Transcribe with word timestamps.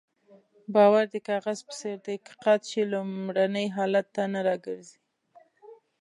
باور 0.73 1.05
د 1.13 1.15
کاغذ 1.27 1.59
په 1.67 1.73
څېر 1.79 1.97
دی 2.05 2.15
که 2.25 2.31
قات 2.43 2.61
شي 2.71 2.81
لومړني 2.93 3.65
حالت 3.77 4.07
ته 4.15 4.23
نه 4.33 4.39
راګرځي. 4.47 4.97